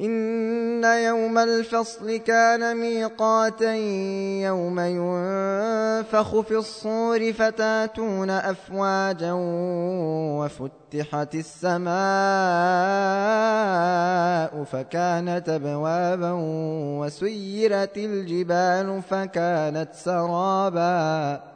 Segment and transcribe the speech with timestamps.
[0.00, 3.74] إن يوم الفصل كان ميقاتا
[4.44, 9.32] يوم ينفخ في الصور فتاتون أفواجا
[10.38, 11.96] وفتحت السماء
[14.64, 16.32] فكانت أبوابا
[17.00, 21.55] وسيرت الجبال فكانت سرابا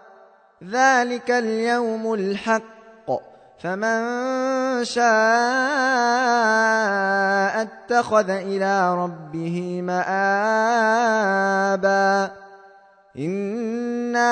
[0.69, 3.11] ذلك اليوم الحق
[3.59, 4.01] فمن
[4.85, 5.01] شاء
[7.61, 10.21] اتخذ إلى ربه مآبا
[13.17, 14.31] إنا